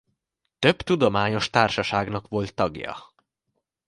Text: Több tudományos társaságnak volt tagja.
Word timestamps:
Több 0.59 0.75
tudományos 0.77 1.49
társaságnak 1.49 2.27
volt 2.27 2.53
tagja. 2.55 3.13